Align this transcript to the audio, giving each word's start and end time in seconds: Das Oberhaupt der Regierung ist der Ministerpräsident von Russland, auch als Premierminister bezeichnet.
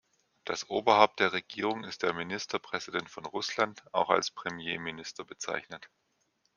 Das 0.45 0.67
Oberhaupt 0.67 1.19
der 1.19 1.31
Regierung 1.31 1.83
ist 1.83 2.01
der 2.01 2.13
Ministerpräsident 2.15 3.07
von 3.11 3.23
Russland, 3.27 3.83
auch 3.93 4.09
als 4.09 4.31
Premierminister 4.31 5.23
bezeichnet. 5.23 5.91